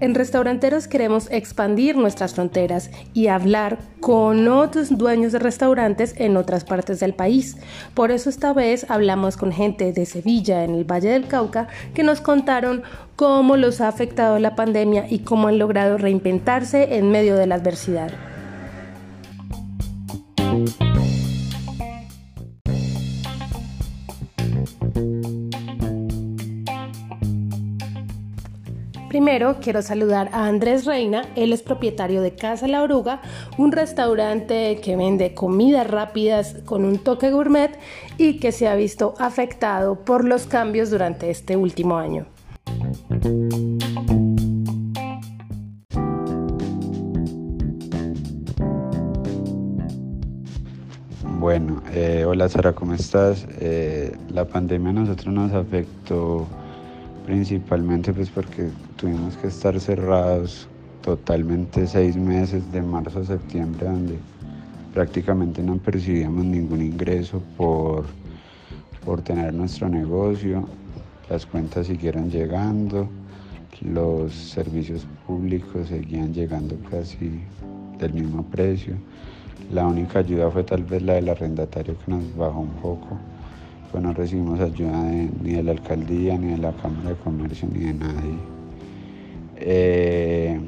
[0.00, 6.64] En Restauranteros queremos expandir nuestras fronteras y hablar con otros dueños de restaurantes en otras
[6.64, 7.56] partes del país.
[7.94, 12.04] Por eso esta vez hablamos con gente de Sevilla, en el Valle del Cauca, que
[12.04, 12.82] nos contaron
[13.16, 17.56] cómo los ha afectado la pandemia y cómo han logrado reinventarse en medio de la
[17.56, 18.27] adversidad.
[29.08, 33.22] Primero quiero saludar a Andrés Reina, él es propietario de Casa La Oruga,
[33.56, 37.78] un restaurante que vende comidas rápidas con un toque gourmet
[38.18, 42.26] y que se ha visto afectado por los cambios durante este último año.
[51.40, 53.46] Bueno, eh, hola Sara, ¿cómo estás?
[53.58, 56.46] Eh, la pandemia a nosotros nos afectó
[57.28, 60.66] principalmente pues porque tuvimos que estar cerrados
[61.02, 64.18] totalmente seis meses de marzo a septiembre donde
[64.94, 68.06] prácticamente no percibíamos ningún ingreso por,
[69.04, 70.66] por tener nuestro negocio,
[71.28, 73.06] las cuentas siguieron llegando,
[73.82, 77.42] los servicios públicos seguían llegando casi
[77.98, 78.94] del mismo precio.
[79.70, 83.18] La única ayuda fue tal vez la del arrendatario que nos bajó un poco
[83.90, 85.02] pues no recibimos ayuda
[85.42, 88.38] ni de la alcaldía, ni de la Cámara de Comercio, ni de nadie.
[89.56, 90.60] Eh,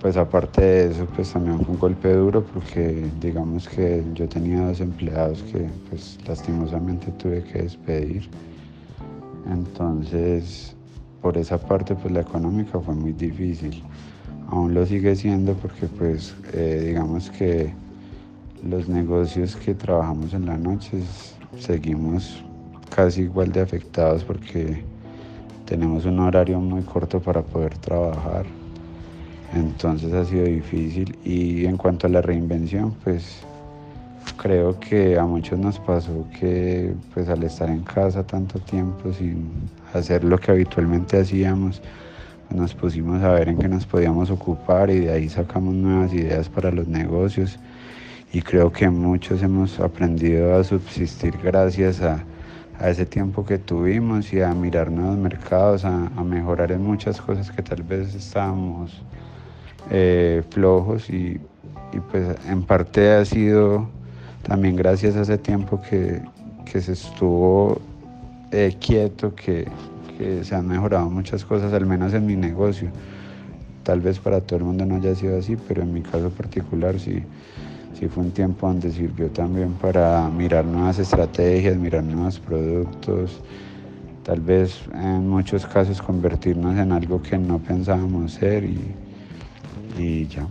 [0.00, 4.66] pues aparte de eso, pues también fue un golpe duro porque digamos que yo tenía
[4.66, 8.28] dos empleados que pues lastimosamente tuve que despedir.
[9.50, 10.76] Entonces,
[11.22, 13.82] por esa parte, pues la económica fue muy difícil.
[14.48, 17.72] Aún lo sigue siendo porque pues eh, digamos que
[18.62, 21.00] los negocios que trabajamos en la noche
[21.58, 22.42] seguimos
[22.94, 24.82] casi igual de afectados porque
[25.66, 28.44] tenemos un horario muy corto para poder trabajar.
[29.54, 33.42] Entonces ha sido difícil y en cuanto a la reinvención, pues
[34.36, 39.48] creo que a muchos nos pasó que pues al estar en casa tanto tiempo sin
[39.92, 41.80] hacer lo que habitualmente hacíamos,
[42.50, 46.48] nos pusimos a ver en qué nos podíamos ocupar y de ahí sacamos nuevas ideas
[46.48, 47.58] para los negocios
[48.34, 52.24] y creo que muchos hemos aprendido a subsistir gracias a,
[52.84, 57.62] ese tiempo que tuvimos y a mirar nuevos mercados, a, mejorar en muchas cosas que
[57.62, 59.00] tal vez estábamos
[59.88, 61.40] eh, flojos y,
[62.10, 63.88] pues en parte ha sido
[64.42, 66.20] también gracias a ese tiempo que,
[66.80, 67.80] se estuvo
[68.50, 69.68] eh, quieto, que,
[70.18, 72.90] que se han mejorado muchas cosas, al menos en mi negocio.
[73.84, 76.98] Tal vez para todo el mundo no haya sido así, pero en mi caso particular
[76.98, 77.22] sí
[77.98, 83.40] sí fue un tiempo donde sirvió también para mirar nuevas estrategias, mirar nuevos productos,
[84.24, 88.94] tal vez en muchos casos convertirnos en algo que no pensábamos ser y,
[89.98, 90.46] y ya.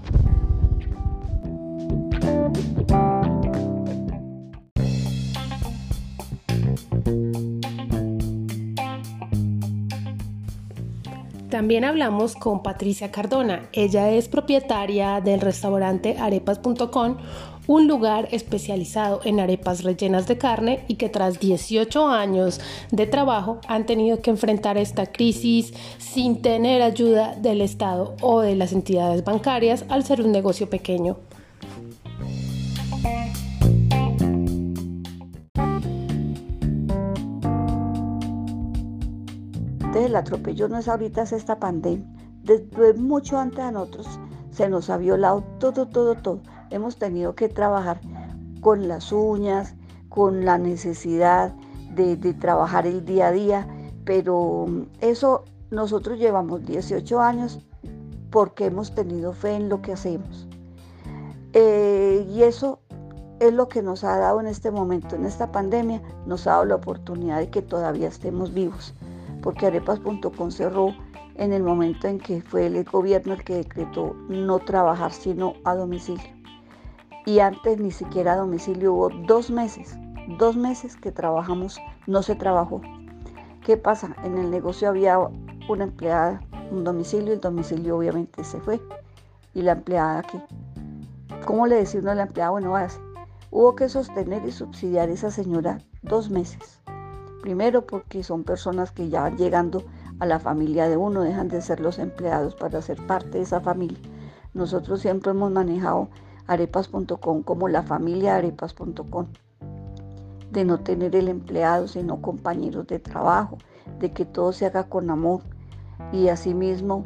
[11.64, 13.70] También hablamos con Patricia Cardona.
[13.72, 17.16] Ella es propietaria del restaurante arepas.com,
[17.68, 22.60] un lugar especializado en arepas rellenas de carne y que tras 18 años
[22.92, 28.58] de trabajo han tenido que enfrentar esta crisis sin tener ayuda del Estado o de
[28.58, 31.16] las entidades bancarias al ser un negocio pequeño.
[39.96, 42.08] El atropello no es ahorita, es esta pandemia.
[42.44, 44.08] Desde mucho antes a nosotros
[44.52, 46.42] se nos ha violado todo, todo, todo.
[46.70, 48.02] Hemos tenido que trabajar
[48.62, 49.76] con las uñas,
[50.10, 51.54] con la necesidad
[51.96, 53.68] de, de trabajar el día a día,
[54.04, 54.66] pero
[55.00, 57.66] eso nosotros llevamos 18 años
[58.30, 60.48] porque hemos tenido fe en lo que hacemos.
[61.54, 62.80] Eh, y eso
[63.40, 66.66] es lo que nos ha dado en este momento, en esta pandemia, nos ha dado
[66.66, 68.96] la oportunidad de que todavía estemos vivos
[69.44, 70.96] porque arepas.com cerró
[71.36, 75.76] en el momento en que fue el gobierno el que decretó no trabajar sino a
[75.76, 76.26] domicilio.
[77.26, 79.96] Y antes ni siquiera a domicilio hubo dos meses,
[80.40, 82.82] dos meses que trabajamos, no se trabajó.
[83.66, 84.16] ¿Qué pasa?
[84.24, 85.18] En el negocio había
[85.70, 86.42] una empleada,
[86.72, 88.82] un domicilio, el domicilio obviamente se fue.
[89.54, 90.42] ¿Y la empleada qué?
[91.46, 92.52] ¿Cómo le uno a la empleada?
[92.52, 92.74] Bueno,
[93.52, 96.80] hubo que sostener y subsidiar a esa señora dos meses.
[97.44, 99.84] Primero porque son personas que ya van llegando
[100.22, 103.60] a la familia de uno, dejan de ser los empleados para ser parte de esa
[103.60, 104.00] familia.
[104.54, 106.08] Nosotros siempre hemos manejado
[106.48, 109.26] arepas.com como la familia arepas.com.
[110.52, 113.58] de no tener el empleado, sino compañeros de trabajo,
[114.00, 115.42] de que todo se haga con amor
[116.14, 117.04] y asimismo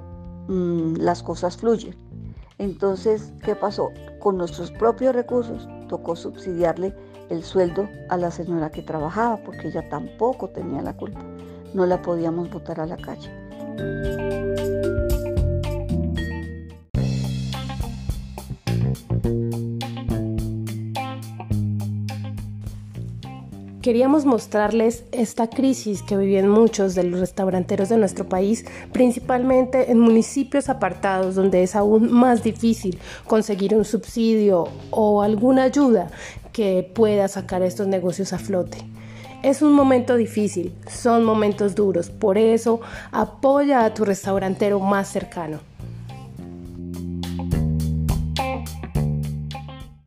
[0.48, 1.96] mmm, las cosas fluyen.
[2.60, 3.90] Entonces, ¿qué pasó?
[4.20, 6.94] Con nuestros propios recursos tocó subsidiarle
[7.30, 11.24] el sueldo a la señora que trabajaba, porque ella tampoco tenía la culpa.
[11.74, 13.30] No la podíamos botar a la calle.
[23.88, 29.98] Queríamos mostrarles esta crisis que viven muchos de los restauranteros de nuestro país, principalmente en
[29.98, 36.10] municipios apartados donde es aún más difícil conseguir un subsidio o alguna ayuda
[36.52, 38.80] que pueda sacar estos negocios a flote.
[39.42, 42.82] Es un momento difícil, son momentos duros, por eso
[43.14, 45.77] apoya a tu restaurantero más cercano.